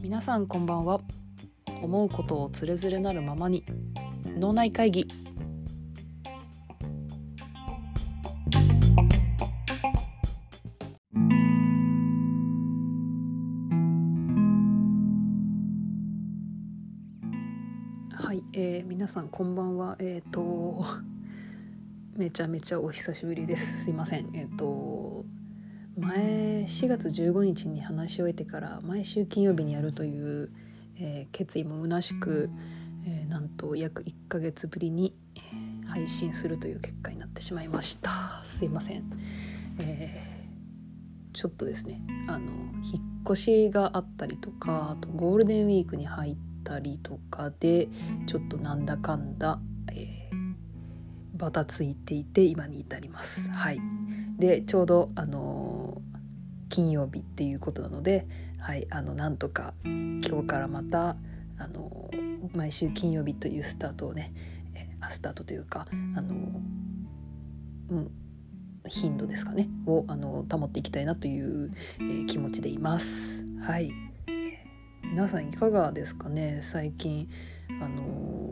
[0.00, 1.00] 皆さんこんばんは。
[1.82, 3.64] 思うことをつれづれなるままに
[4.38, 5.08] 脳内会議。
[18.12, 19.96] はい、えー、皆さんこんばんは。
[19.98, 20.84] えっ、と
[22.16, 23.84] めちゃめちゃお久しぶりです。
[23.84, 24.30] すいません。
[24.34, 25.26] えっ、と
[25.98, 30.50] 前4月15日に話し終えてから毎週金曜日にやるという、
[30.98, 32.48] えー決意も虚しく、
[33.06, 35.14] えーなんと約1ヶ月ぶりに
[35.86, 38.10] 配信するという結果になってしまいました。
[38.44, 39.04] すいません、
[39.78, 40.36] えー
[41.34, 42.00] ちょっとですね。
[42.28, 42.46] あの
[42.82, 47.88] 引っ越しがあったりとかあとゴールデンウィークに入ったりとかで
[48.26, 49.60] ちょっとなんだかんだ、
[49.92, 50.35] えー
[51.36, 53.50] バタついていて今に至ります。
[53.50, 53.80] はい。
[54.38, 56.16] でちょうどあのー
[56.68, 58.26] 金曜日っていうことなので
[58.58, 61.16] はいあのなんとか今日からまた
[61.58, 64.32] あのー毎週金曜日というスタートをね、
[64.74, 68.10] えスタートというかあのーうん
[68.88, 73.44] 頻度ですかねをあの保っていきたいなという、えー気持ちでいます。
[73.60, 73.92] はい。
[74.26, 77.28] えー皆さんいかがですかね最近
[77.80, 78.45] あのー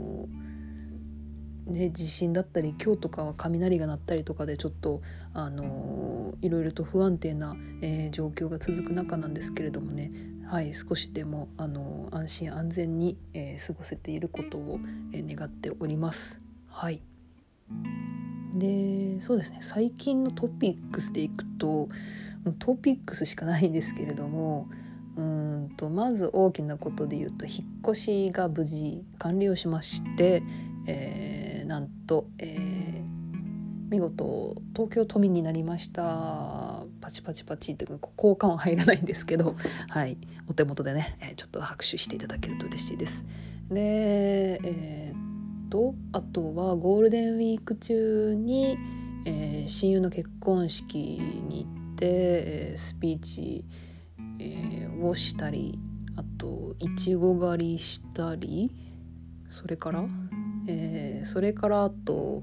[1.66, 5.00] ね、地震だったり今日とかは雷が鳴ったりとかでちょっと、
[5.32, 10.10] あのーいろいろと不安定な、えー状況が続く中なんですけれどもね、
[10.46, 14.78] はい、少しでも、あのー安心安全に、えー過ごせていることを、
[15.12, 16.40] えー願っております。
[16.68, 17.00] はい
[18.54, 21.88] でそうですね最近のトピックスでいくと
[22.60, 24.68] トピックスしかないんですけれども
[25.16, 30.42] うんとまず大きなことで言うと引っ越しが無事完了しまして、
[30.86, 33.14] えーなんと、えー
[33.90, 39.54] 見事東京都民になりましたパチパチパチってこう効果音入らないんですけど、
[39.88, 40.16] はい、
[40.48, 43.26] お手元でね、えーちょっと拍手していただけると嬉しいです。
[43.70, 48.76] でえーっとあとはゴールデンウィーク中に、
[49.26, 53.68] えー親友の結婚式に行って、えースピーチ、
[54.40, 55.78] えーをしたり
[56.16, 58.74] あといちご狩りしたり
[59.50, 60.04] それから、
[60.68, 62.42] えーそれからあと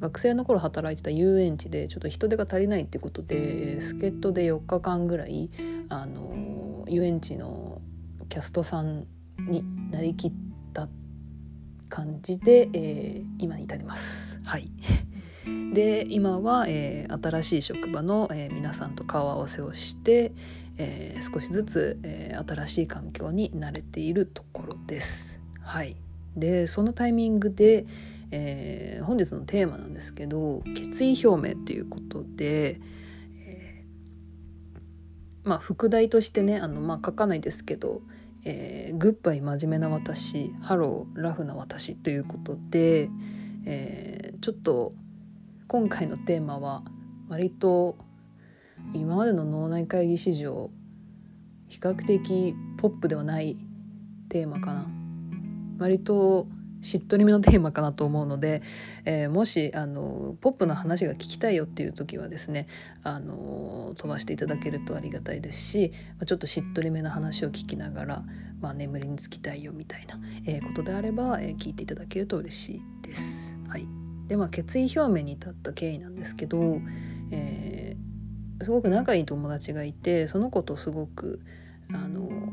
[0.00, 5.50] 学生の頃働いてた遊園地でちょっと人手が足りないってことで助っ人で4日間ぐらい
[5.88, 7.80] あの遊園地の
[8.28, 9.06] キャストさん
[9.38, 10.32] になりきっ
[10.72, 10.88] た
[11.88, 14.40] 感じで、えー今に至ります。
[14.44, 14.70] はい
[15.72, 20.32] で今は、えー新しい職場の、えー皆さんと顔合わせをして、
[20.78, 25.40] えー少しずつ、えー新しい環境に慣れているところです。
[25.60, 25.96] はい、
[26.36, 27.86] でそのタイミングで、
[28.30, 32.80] えー本日のテーマなんですけど決意表明ということで、
[33.38, 38.02] えーまあ副題としてねあの、まあ、書かないですけど
[38.44, 43.10] 「えグッバイ真面目な私ハローラフな私」ということで、
[43.64, 44.92] えーちょっと
[45.66, 46.84] 今回のテーマは
[47.28, 47.96] 割と
[48.92, 50.70] 今までの脳内会議史上
[51.68, 53.56] 比較的ポップではない
[54.28, 55.05] テーマかな。
[55.78, 56.46] 割と
[56.82, 58.62] しっとりめのテーマかなと思うので、
[59.04, 62.68] えーもしあのポップな話が聞きたいよっていう時はですね
[63.02, 68.24] あの飛ばしていただけるとありがたいですしまあちょっとしっとりめな話を聞きながら、
[68.60, 73.56] まあ、眠りにつきたいよみたいな、えーことであれば、えー聞いていただけると嬉しいです。
[73.68, 73.88] はい、
[74.28, 76.80] でまあ決意表明に至った経緯なんですけど、
[77.30, 78.06] えー
[78.62, 81.40] すごく仲いい友達がいてその子とすごく
[81.92, 82.45] あの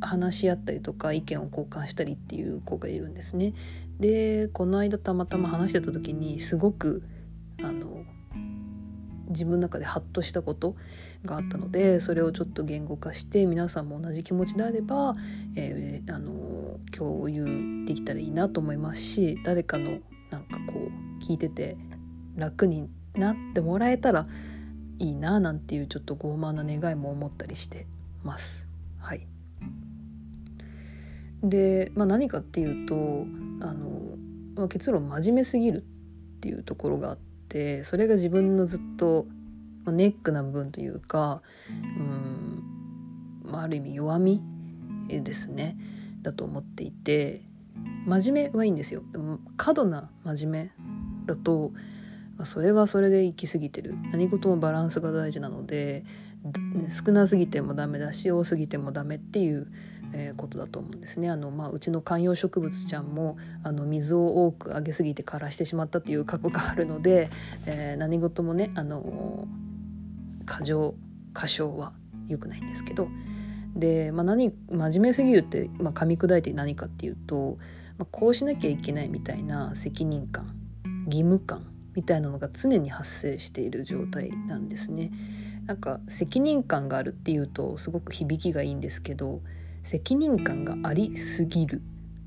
[0.00, 3.52] 話し合ったりとか意見を交換したりっていう子がいるんですね。
[3.98, 7.02] でこの間たまたま話してた時にすごく
[7.62, 8.04] あの
[9.28, 10.74] 自分の中でハッとしたこと
[11.24, 15.14] があったのでそれをちょっと言語化して皆さんも同じ気持ちであれば、
[15.56, 16.50] えーあの
[16.92, 19.98] 共有できたらいいなと思いますし誰かの
[20.30, 20.88] なんかこ
[21.20, 21.76] う聞いてて
[22.36, 24.26] 楽になってもらえたら
[24.98, 27.86] いいななんていうちょっと傲慢な願いも思ったりして
[28.22, 28.68] ます。
[28.98, 29.26] はい、
[31.42, 33.26] で、まあ、何かっていうと
[33.60, 34.16] あの、
[34.56, 39.26] まあ、結論真面目すぎるっていうところがあってそれが自分のずっと、
[39.84, 42.62] まあ、ネックな部分というかうん、
[43.44, 44.42] まあ、ある意味弱み
[45.08, 45.76] ですね
[46.22, 47.42] だと思っていて
[48.06, 49.02] 真面目はいいんですよ。
[49.12, 50.70] でも過度な真面目
[51.26, 51.72] だと
[52.36, 56.04] まそれはそれで行き過ぎてる何事もバランスが大事なので
[56.44, 59.70] で少なすぎてもダメだし多すぎてもダメっていう、
[60.12, 61.30] えーことだと思うんですね。
[61.30, 67.30] あの、まあ、うちの観葉植物ちゃんもあの水を多くあげすぎて枯らしてしまったっていう過去があるので、
[67.66, 69.46] えー何事もねあの
[70.46, 70.94] 過剰
[71.32, 71.92] 過小は
[72.28, 73.08] 良くないんですけど。
[73.76, 77.56] で、まあ何、真面目すぎるって、まあ、噛み砕いて何かっていうと、
[77.98, 80.56] まあ、こうしなきゃいけないみたいな責任感
[81.06, 85.10] 義務感みたいなのが常に発生している状態なんですね。
[85.66, 89.40] なんか責任感があるっていうとすごく響きがいいんですけど
[89.82, 91.82] 責任感がありすぎる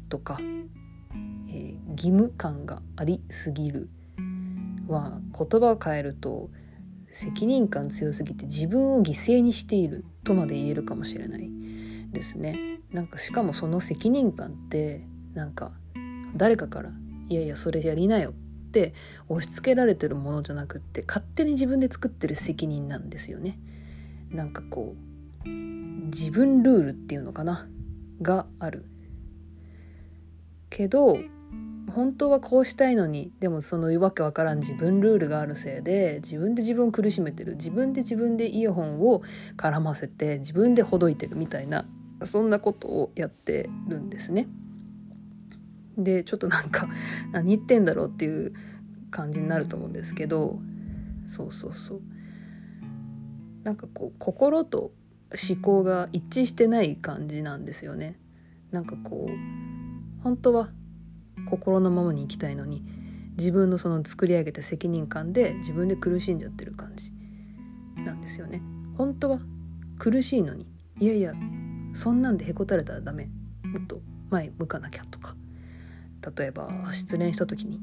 [0.09, 3.89] とか、えー、義務感がありすぎる
[4.87, 6.49] は言葉を変えると
[7.09, 11.49] 責任感強すぎて自分を犠牲にしているとまで言えるかもしれない
[12.11, 12.79] ですね。
[12.91, 15.01] なんかしかもその責任感って
[15.33, 15.71] なんか
[16.35, 16.91] 誰かから
[17.29, 18.31] 「いやいやそれやりなよ」
[18.67, 18.93] って
[19.29, 23.59] 押し付けられてるものじゃなくって勝手に自分で作ってる責任なんですよね。
[24.31, 24.95] なんかこ
[25.45, 25.49] う
[26.13, 27.67] 自分ルールっていうのかな？
[28.21, 28.85] がある。
[30.69, 31.17] けど
[31.91, 39.21] 本当はこうしたいのにでもそのわけわからん自分ルールがあるせいで自分で自分を苦しめてる自分で自分でイヤホンを
[39.57, 41.85] 絡ませて自分でほどいてるみたいな
[42.23, 44.47] そんなことをやってるんですね。
[45.97, 46.87] でちょっとなんか
[47.31, 48.53] 何言ってんだろうっていう
[49.11, 50.59] 感じになると思うんですけど
[51.27, 52.01] そうそうそう
[53.63, 54.91] なんかこう心と
[55.35, 58.19] 思考が一致してない感じなんですよね。
[58.71, 60.69] なんかこう本当は
[61.49, 62.83] 心のままに生きたいのに
[63.37, 67.11] 自分のその作り上げた責任感で自分で苦しんじゃってる感じ
[68.03, 68.61] なんですよね。
[68.97, 69.39] 本当は
[69.97, 70.67] 苦しいのに
[70.99, 71.33] いやいや
[71.93, 73.29] そんなんでへこたれたらダメ。
[73.63, 75.35] もっと前向かなきゃとか。
[76.37, 77.81] 例えば失恋した時に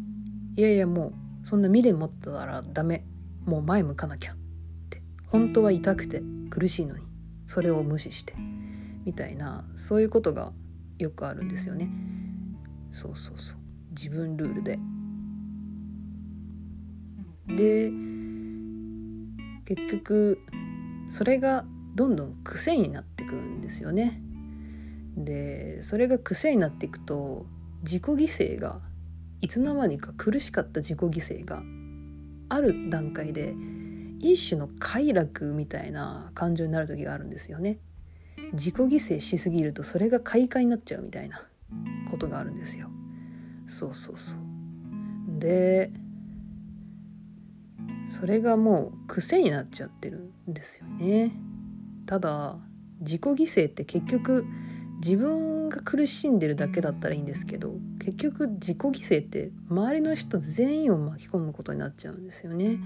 [0.57, 1.13] いやいやも
[1.43, 3.05] うそんな未練持ったらダメ。
[3.45, 4.37] もう前向かなきゃっ
[4.91, 5.03] て。
[5.27, 7.10] 本当は痛くて苦しいのに。
[7.51, 8.35] それを無視して
[9.05, 10.53] みたいなそういうことが
[10.99, 11.91] よくあるんですよね。
[12.93, 13.59] そうそうそう
[13.91, 14.79] 自分ルールで。
[17.49, 17.91] で
[19.65, 20.39] 結局
[21.09, 21.65] それが
[21.97, 24.23] どんどん癖になってくんですよね。
[25.17, 27.47] でそれが癖になっていくと
[27.83, 28.81] 自己犠牲が
[29.41, 31.65] いつの間にか苦しかった自己犠牲が
[32.49, 33.57] ある段階で
[34.21, 37.79] 一種の快楽みたいな感情になる時があるんですよね。
[38.53, 41.43] 自己犠牲しすぎるとそれが快感になっちゃうみたいな
[42.11, 42.91] ことがあるんですよ。
[43.67, 44.41] そうそうそう。
[45.39, 45.91] で
[48.07, 51.33] それがもう癖になっちゃってるんですよね。
[52.07, 52.59] ただ
[53.01, 54.45] 自己犠牲って結局
[54.97, 62.79] 自分が苦しんでるだけだったらいいんですけど結局自己犠牲って周りの人全員を巻き込むことになっちゃうんですよね。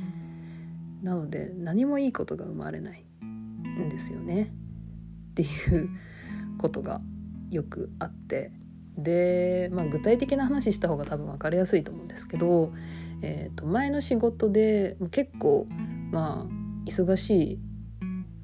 [1.05, 3.05] なので何もいいことが生まれない
[3.79, 4.53] んですよね。
[5.33, 5.47] ってい
[5.77, 5.91] う
[6.59, 7.01] ことが
[7.51, 8.53] よくあって
[8.97, 12.73] で、まあ、具体的な話した方が多分分かりやすいと思うんですけど、
[13.21, 15.67] えー、と前の仕事で結構
[16.11, 17.59] まあ忙しい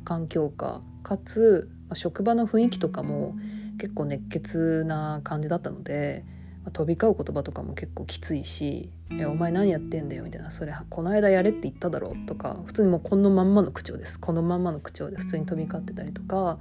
[0.05, 3.37] 環境下かつ職場の雰囲気とかも
[3.79, 6.25] 結構熱血な感じだったので、
[6.73, 8.91] 飛び交う言葉とかも結構きついし
[9.27, 16.59] 「お前何やってんだよ」みたいな「それこの間やれって言っただろ」とか普通にもうこのまんまの口調ですこのまんまの口調で普通に飛び交ってたりとか、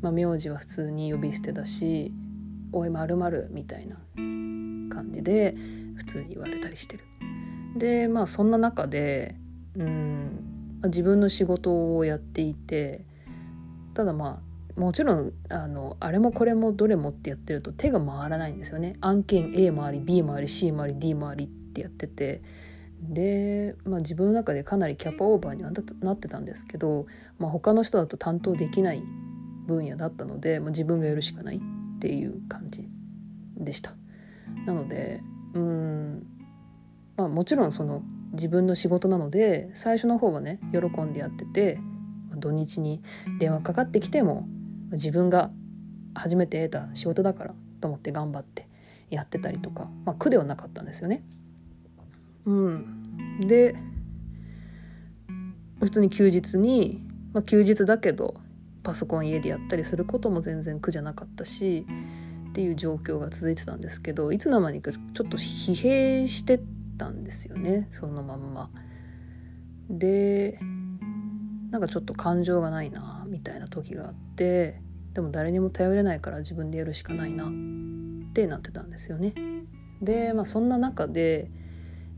[0.00, 2.14] まあ、名字は普通に呼び捨てだし
[2.72, 3.96] 「おいまるみたいな
[4.94, 5.54] 感じで
[5.96, 7.04] 普通に言われたりしてる。
[7.76, 9.36] でまあそんな中で
[9.76, 13.04] うん自分の仕事をやっていて
[13.94, 22.42] ただまあもちろんあのあれもこれもどれもってやってると手が回らないんですよね案件 A もあり B もあり C もあり D もありってやってて
[23.02, 27.06] で、まあ、自分の中でかなりキャパオーバーにはなってたんですけど、
[27.38, 29.02] まあ、他の人だと担当できない
[29.66, 31.60] 分野だったので、まあ、自分がやるしかないっ
[31.98, 32.88] ていう感じ
[33.56, 33.94] でした。
[34.66, 35.20] なので
[35.54, 36.26] うん、
[37.16, 38.02] まあ、もちろんその
[38.32, 41.78] 自分の仕事なので最初の方はね喜んでやってて
[42.36, 43.02] 土日に
[43.38, 44.48] 電話かかってきても
[44.92, 45.50] 自分が
[46.14, 48.68] 初めて得た仕事だからと思って頑張って
[49.10, 51.22] やってたりとか、まあ、苦ではなかったんですよね。
[52.44, 53.76] うん、で
[55.80, 58.34] 普通に休日に、まあ、休日だけど
[58.82, 61.86] パソコン家でやったりすることも全然苦じゃなかったし
[62.50, 66.60] っていう状況が続いてたんですけどいつの間にかちょっと疲弊して
[66.98, 68.70] たんですよねそのまんま。
[69.88, 70.58] で
[71.72, 74.80] なんかちょっと感情がないなみたいな時があって
[75.14, 79.34] でも誰にも頼れないから自分でやるしかないなってなってたんですよね。
[80.02, 81.50] でまあそんな中で、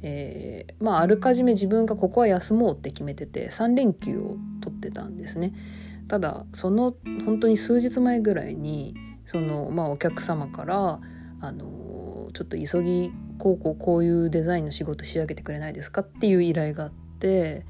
[0.02, 5.54] えー、まああらかじめ自分がここは休もうって決めてて3連休を取ってたんですね。
[6.08, 6.94] ただその
[7.25, 8.94] 本当に数日前ぐらいに
[9.25, 11.00] その、まあ、お客様から
[11.40, 17.64] あのちょっと急ぎこうこうこういうデザインの仕事仕上げてくれないですかっていう依頼があって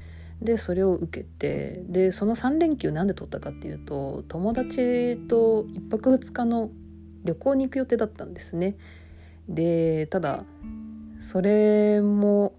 [0.45, 6.71] でそれを受けてでその3連休なんで取ったかっていうと友達と1泊2日の
[7.23, 8.77] 旅行に行く予定だったんですね。
[9.49, 10.43] でただ
[11.19, 12.55] それも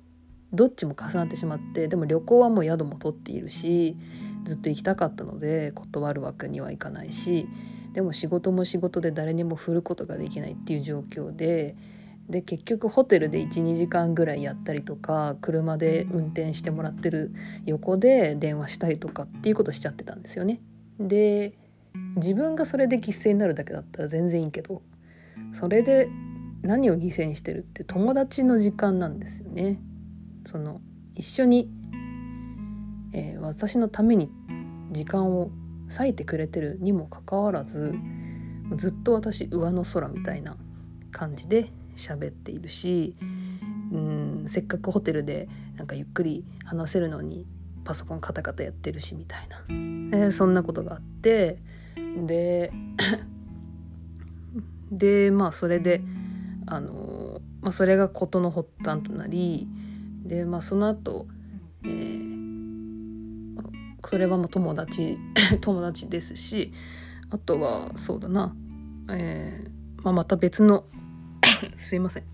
[0.53, 3.97] どっちも重なってしまってでも旅行はもう宿も取っているし
[4.45, 7.49] ずっと行きたかったので断るわけにはいかないし
[7.93, 11.77] でも仕事も仕事で誰にも振ることができないっていう状況で
[12.29, 17.33] で結局ホテルで12時間ぐらいやったりとか車で運転してもらってる
[17.65, 20.61] 横で電話したりとかっていうことしちゃってたんですよね。
[20.99, 21.55] で
[22.17, 24.83] 自分がそれで犠牲になるだけだったら全然いいけど
[25.53, 26.09] それで
[26.63, 29.79] 何を犠牲にしてるって友達の時間なんですよね。
[30.45, 30.81] その
[31.15, 31.71] 一緒に、
[33.13, 34.31] えー、私のために
[34.91, 35.51] 時間を
[35.89, 37.95] 割いてくれてるにもかかわらず
[38.75, 40.57] ずっと私上の空みたいな
[41.13, 43.15] 感じで喋っているし
[43.93, 44.27] うん。
[44.49, 47.47] せっかくホテルでなんかゆっくり話せるのに
[47.85, 51.59] パソコンカタカタやってるしみたいな、えー、そんなことがあって
[52.27, 52.73] で
[54.91, 56.03] でまあそれで
[56.67, 59.69] あの、まあ、それが事の発端となり
[60.25, 61.29] でまあその後、
[61.85, 63.55] えー、
[64.05, 65.19] それはもう友達
[65.61, 66.73] 友達ですし
[67.31, 68.55] あとはそうだな、
[69.11, 70.85] えーまあ、また別の
[71.77, 72.25] すいません。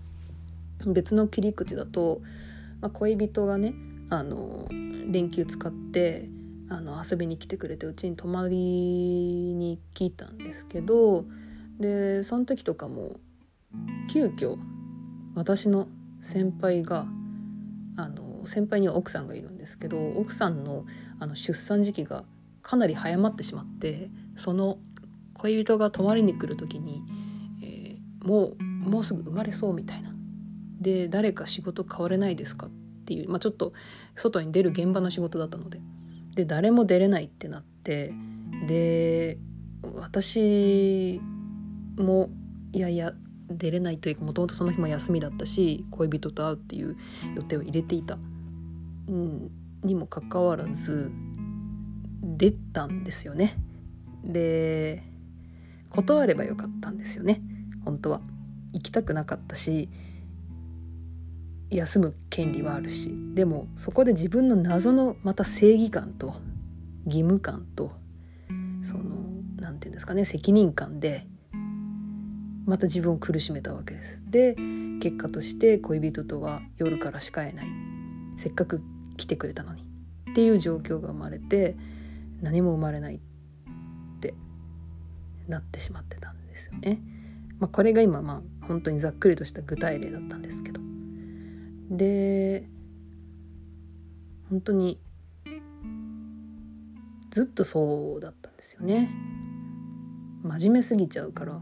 [0.85, 2.21] 別の切り口だと、
[2.81, 3.73] まあ、恋人がね
[4.09, 6.29] あの連休使って
[6.69, 11.25] あの遊びに来てくれてうちに泊まりに来たんですけど
[11.79, 13.19] でその時とかも
[14.11, 14.57] 急遽
[15.35, 15.87] 私の
[16.21, 17.05] 先輩が
[17.95, 20.85] あの先輩には奥さんがいるんですけど奥さんの
[21.19, 22.25] あの出産時期が
[22.61, 24.79] かなり早まってしまってその
[25.35, 27.01] 恋人が泊まりに来る時に、
[27.61, 30.13] えー、もうもうすぐ生まれそうみたいな。
[30.79, 32.69] で誰か仕事変われないですかっ
[33.05, 33.73] ていう、まあ、ちょっと
[34.15, 35.81] 外に出る現場の仕事だったので
[36.35, 38.13] で誰も出れないってなって
[38.67, 39.37] で
[39.93, 41.21] 私
[41.97, 42.29] も
[42.73, 43.13] いやいや
[43.49, 46.97] 出れないというかもともとその日も休みだったし恋人と会うっていう
[47.35, 48.17] 予定を入れていた、
[49.07, 49.51] うん、
[49.83, 51.11] にもかかわらず
[52.21, 53.57] 出たんですよね。
[54.23, 55.03] で
[55.89, 57.41] 断ればよかったんですよね
[57.85, 58.21] 本当は。
[58.73, 59.89] 行きたくなかったし
[61.69, 66.35] 休む権利はあるしでもそこで自分の謎のまた正義感と
[67.05, 67.91] 義務感と
[68.81, 69.03] その
[69.57, 71.25] 何て言うんですかね責任感で
[72.65, 74.23] また自分を苦しめたわけです。
[74.29, 74.55] で
[75.01, 77.67] 結果として恋人とは夜からしか会えない
[78.37, 78.81] せっかく
[79.17, 79.81] 来てくれたのに
[80.31, 81.75] っていう状況が生まれて
[82.41, 83.19] 何も生まれないっ
[84.19, 84.33] て
[85.47, 87.01] なってしまってたんですよね。
[87.59, 90.81] まあ、これが今まあ本当にざっくりとした具体例だったんですけど。
[91.89, 92.67] で
[94.49, 94.99] 本当に
[97.29, 99.09] ずっとそうだったんですよね。
[100.43, 101.61] 真面目すぎちゃうから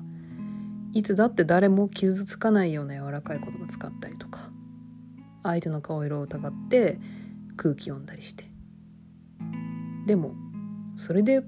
[0.94, 4.50] いつだって誰も傷つかないような柔らかい言葉使ったりとか
[5.44, 7.00] 相手の顔色を疑って
[7.56, 8.46] 空気読んだりして。
[10.06, 10.34] でも
[10.98, 11.44] それで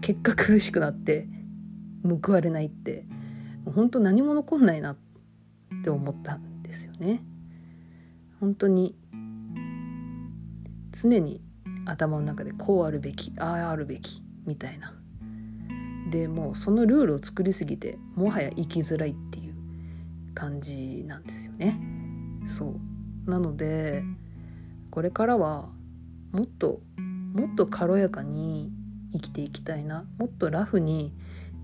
[0.00, 1.28] 結果苦しくなって
[2.02, 3.06] 報われないって
[3.66, 4.96] 本当何も残んないなっ
[5.84, 7.22] て思ったんですよね。
[8.40, 8.96] 本当に
[10.92, 11.44] 常に
[11.86, 14.94] 頭の中でこうあるべきあああるべきみたいな
[16.10, 19.54] でもうそのルールを作りすぎてもはや生きづらいっていう
[20.34, 21.78] 感じなんですよね。
[22.46, 22.74] そ
[23.26, 24.02] うなので
[24.90, 25.68] これからは
[26.32, 26.80] もっと
[27.34, 28.72] もっと軽やかに
[29.12, 31.12] 生きていきたいなもっとラフに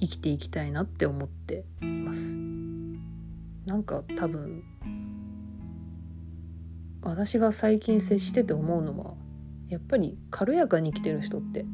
[0.01, 2.39] 生きていきたいなって思っています。
[3.67, 4.63] なんか多分
[7.03, 9.15] 私が最近接してて思うのは
[9.69, 11.65] やっぱり軽やかに生きてる人って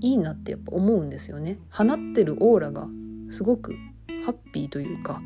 [0.00, 1.58] いいなってやっぱ思うんですよね。
[1.70, 2.88] 放ってるオーラが
[3.30, 3.74] すごく
[4.24, 5.22] ハッピーというか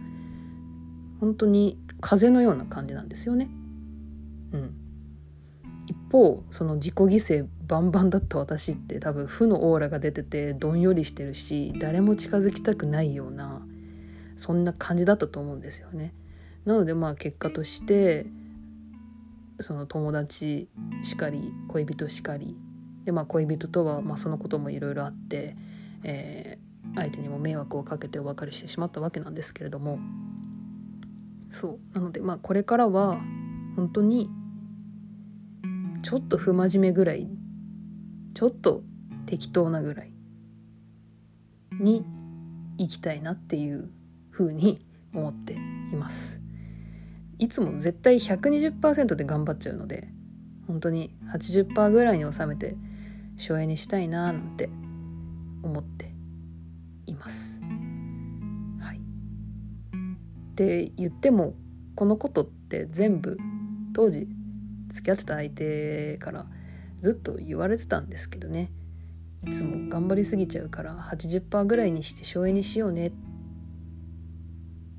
[1.21, 3.49] 本当に風のような感じなんですよね。
[4.53, 4.84] うん。
[5.87, 13.63] 一方その自己犠牲バンバンだった私って多分負のオーラが出ててどんよりしてるし誰も近づきたくないような
[14.37, 16.13] そんな感じだったと思うんですよね。
[16.65, 18.27] なのでまあ結果として
[19.61, 20.69] その友達
[21.03, 22.57] しかり恋人しかり
[23.05, 25.57] でまあ恋人とはまあそのこともいろいろあって、
[26.03, 29.99] えー、相手にも迷惑をかけてお別れしてしまったわけなんですけれども
[31.51, 33.21] そうなのでまあこれからは
[33.77, 34.31] 本当に
[36.05, 37.27] ちょっと不真面目ぐらい
[38.35, 38.83] ちょっと
[39.25, 40.13] 適当なぐらい
[41.81, 42.05] に
[42.77, 43.91] 行きたいなっていう
[44.29, 44.85] ふうに
[45.15, 45.57] 思ってい
[45.97, 46.43] ます。
[47.39, 50.09] いつも絶対120%で頑張っちゃうので
[50.67, 52.77] 本当に80%ぐらいに収めて
[53.39, 54.69] 省エネしたいななんて
[55.63, 56.15] 思って
[57.07, 57.63] います。
[58.79, 61.55] はい、って言っても
[61.95, 63.39] このことって全部
[63.95, 64.29] 当時
[64.95, 66.47] 付き合ってた相手から
[67.01, 68.71] ずっと言われてたんですけどね。
[69.47, 73.13] いつも頑張りすぎちゃうから80%ぐらいにして省エネしようねっ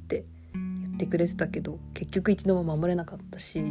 [0.07, 3.63] て言ってくれてたけど結局一度も守れなかったし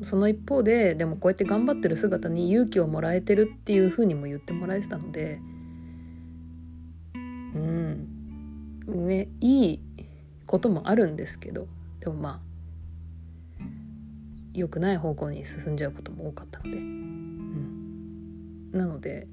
[0.00, 5.40] その一方ででもこうやって頑張ってる姿に勇気をもらえてるっていうふうにも言ってもらえてたので
[7.14, 8.08] うん
[8.86, 9.80] ねいい
[10.46, 11.68] こともあるんですけど
[12.00, 12.47] でもまあ
[14.58, 19.28] 良くない方向に進んじゃうことも多かったので、うん、なので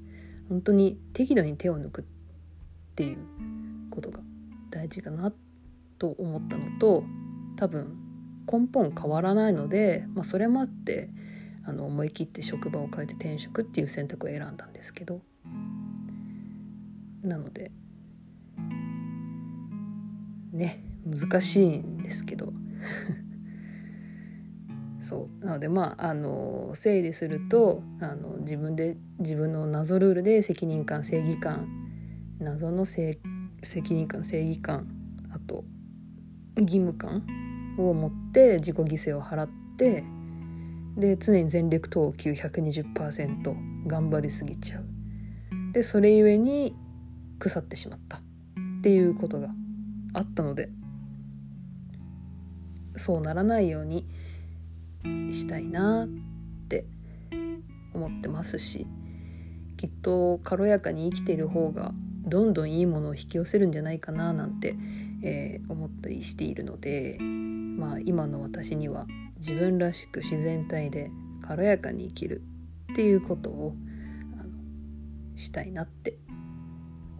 [0.48, 2.04] 本当に適度に手を抜くっ
[2.94, 3.18] ていう
[3.90, 4.20] ことが
[4.70, 5.32] 大事かな
[5.98, 7.04] と思ったのと
[7.56, 7.96] 多分
[8.50, 11.10] 根本変わらないので、まあ、それもあって
[11.64, 15.20] あの思い切って職場を変えて転職っていう選択を選んだんですけど。
[17.22, 17.72] なので
[20.52, 22.52] ね難しいんですけど。
[25.06, 25.44] そう。
[25.44, 31.68] なのでまああの整理するとあの自分で自分の謎ルールで責任感正義感
[32.40, 33.20] 謎の責
[33.62, 34.88] 任感正義感
[35.32, 35.64] あと
[36.56, 37.24] 義務感
[37.78, 39.48] を持って自己犠牲を払っ
[39.78, 40.02] て
[40.96, 44.84] で常に全力投球120%頑張りすぎちゃう。
[45.72, 46.74] でそれゆえに
[47.38, 48.18] 腐ってしまった。
[48.18, 48.20] っ
[48.82, 49.50] ていうことが
[50.14, 50.68] あったので
[52.96, 54.08] そうならないように
[55.32, 56.08] したいなっ
[56.68, 56.86] て
[57.94, 58.86] 思ってますし
[59.76, 61.92] きっと軽やかに生きている方が
[62.24, 64.74] どんどんいいものを引き寄せるんじゃないかななんて、
[65.22, 69.06] えー、思ったりしているのでまあ今の私には
[69.38, 71.10] 自分らしく自然体で
[71.42, 72.42] 軽やかに生きる
[72.92, 73.74] っていうことを
[75.36, 76.18] したいなって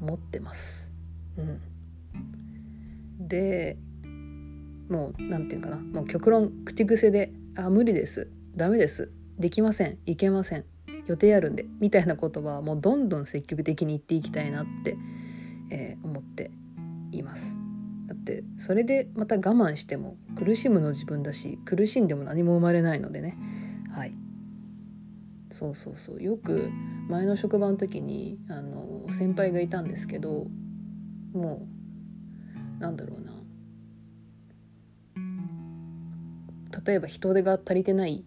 [0.01, 0.91] 思ってます。
[1.37, 3.77] うん、で
[4.89, 8.31] もう何て言うかなもう極論口癖で「あ無理です。
[8.55, 9.11] ダメです。
[9.39, 9.99] できません。
[10.07, 10.65] いけません。
[11.07, 14.97] 予定あるんで」みたいな言葉はもうどんどん積極的に言っていきたいなって、
[15.71, 16.51] えー、思って
[17.13, 17.59] います。
[18.07, 23.37] だってそれでまた我慢しても苦しむの自分だし苦しんでも何も生まれないのでね。
[23.91, 24.15] はい。
[25.51, 26.23] そうそうそう。
[26.23, 26.71] よく
[27.09, 30.47] 前の職場の時にあの先輩がいたんですけど
[31.33, 31.67] も
[32.79, 33.36] うなんだろうな。
[36.87, 38.25] 例えば人手が足りてない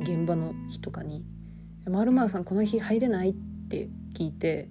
[0.00, 1.24] 現場の日とかに
[1.88, 3.34] 「まるまるさんこの日入れない?」っ
[3.68, 4.68] て聞いて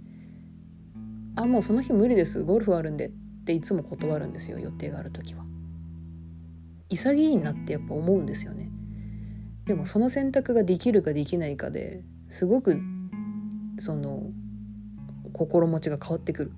[1.35, 3.11] 「あもうその日無理ですゴルフあるんで」っ
[3.45, 5.45] ていつも断るんですよ予定がある時は。
[6.89, 8.69] 潔いなってやっぱ思うんですよね。
[9.65, 12.79] でもその選択ができるかできないかですごく
[13.77, 14.31] その
[15.33, 16.51] 心持ちが変わってくる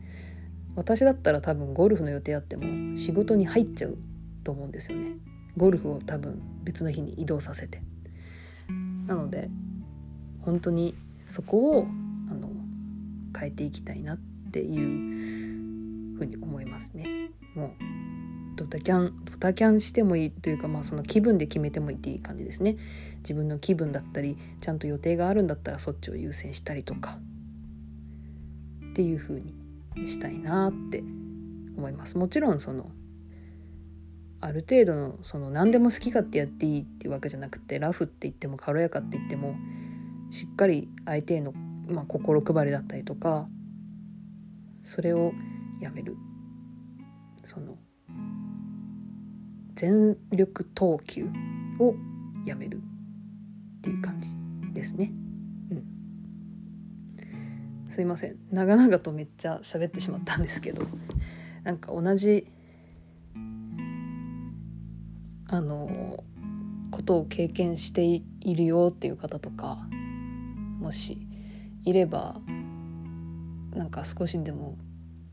[0.75, 3.97] 私だったら多分ゴルフの予定あっても仕事に入っちゃう
[4.43, 5.15] と思うんですよね
[5.57, 7.81] ゴルフを多分別の日に移動させて
[9.07, 9.49] なので
[10.41, 11.87] 本当にそこを
[12.31, 12.49] あの
[13.37, 14.17] 変えていきたいなっ
[14.51, 17.31] ていうふうに思いますね。
[17.55, 17.71] もう
[18.55, 22.77] ドタキャンドタキャンしてもいいというかまあその気分で決めてもいいっていい感じですね。
[23.19, 27.19] 自分の気分だったりちゃんと予定があるんだったらそっちを優先したりとか
[28.91, 31.03] っていうふうにしたいなって
[31.77, 32.17] 思います。
[32.17, 32.89] もちろんその
[34.39, 39.55] ある程度のその何でも好き勝手やっていいっていうわけじゃなくてラフって言っても軽やかって言っても
[40.29, 41.53] しっかり相手への、
[41.89, 43.47] まあ、心配りだったりとか
[44.83, 45.33] それを
[45.81, 46.15] やめる。
[47.47, 47.77] その
[49.75, 51.27] 全力投球
[51.79, 51.95] を
[52.45, 54.35] やめるっていう感じ
[54.73, 55.13] ですね。
[55.71, 55.83] うん、
[57.89, 58.35] すいません。
[58.51, 60.83] 長々とめっちゃ喋ってしまったんですけど
[61.63, 62.47] なんか同じ
[65.49, 66.23] あの
[66.91, 69.77] ことを経験しているよっていう方とか
[70.79, 71.27] もし
[71.83, 72.35] いれば
[73.73, 74.77] なんか少しでも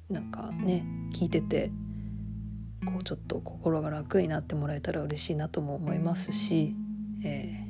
[0.09, 1.71] なんかね聞いてて
[2.85, 6.75] こうちょっと心が楽になってもらえたら嬉しいなとも思いますし、
[7.25, 7.67] え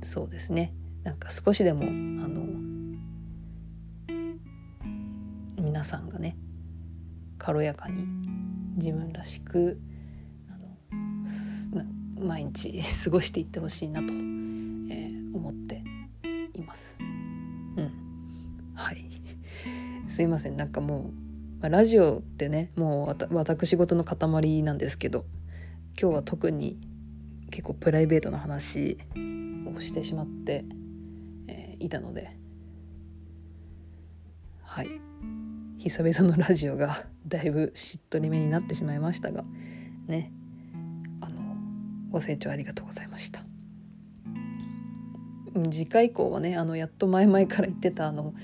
[0.00, 0.72] ー、そうですね。
[1.02, 1.84] なんか少しでもあ
[2.28, 2.46] の
[5.58, 6.36] 皆さんがね
[7.38, 8.04] 軽やかに
[8.80, 9.78] 自分らしく
[10.48, 10.56] あ
[11.76, 15.82] の毎日過ごしていってほしいなと、えー、思って
[16.54, 16.98] います。
[17.00, 17.92] うん、
[18.74, 19.04] はい。
[20.08, 20.56] すいません。
[20.56, 21.10] なんかも
[21.58, 25.26] う、まあ、ラジオってねもう私事の塊なんですけど
[26.00, 26.80] 今日は特に
[27.50, 28.96] 結構プライベートな話
[29.66, 30.64] をしてしまって、
[31.48, 32.36] えー、いたので
[34.62, 34.88] はい。
[35.82, 39.44] 久々のラジオが だいぶしっとりめになってしまいましたが
[40.06, 40.30] ね
[41.22, 41.40] あの
[42.10, 43.42] ご清聴ありがとうございました
[45.70, 48.34] 次回以降はねあのやっと前々から言ってたあの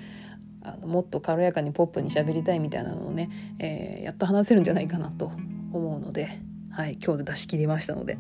[0.63, 5.31] あのもっと軽やかにポップに喋りたいみたいなのをね、えー、やっと話せるんじゃないかなと
[5.73, 6.29] 思うので、
[6.71, 8.19] はい、今日で出し切りましたので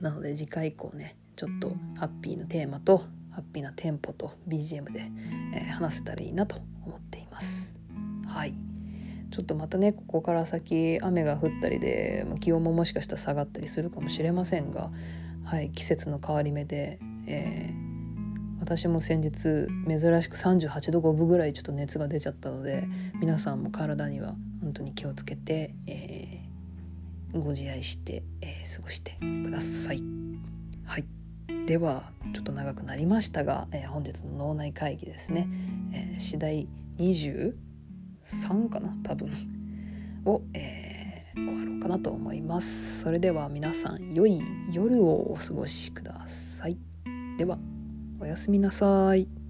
[0.00, 2.98] なので次回以降ねちょっとハッピーなテーマと
[3.32, 5.10] ハッピーなテンポと BGM で、
[5.52, 7.13] えー、話せたらいいなと思って。
[8.34, 8.54] はい。
[9.30, 14.90] ちょっとまたねここから先雨が降ったりで気温ももしかしたら下がったりするかもしれませんが、
[15.44, 17.84] はい、季節の変わり目で、えー
[18.64, 19.32] 私も先日
[19.86, 22.88] 珍しく38度5分ぐらいちょっと熱が出ちゃったので
[23.20, 30.00] 皆さんも体には本当に気をつけて、えー、ご自愛して、えー、過ごしてください。
[30.86, 31.04] はい、
[31.66, 35.46] ではちょっと長くなりましたが、えー、本日の脳内会議ですね、
[35.92, 36.66] えー、次第
[38.24, 39.30] 3かな多分
[40.24, 43.02] を、えー、終わろうかなと思います。
[43.02, 46.78] それでは皆さん良い夜をお過ごしください。
[47.38, 47.58] では
[48.20, 49.43] おやすみなさい。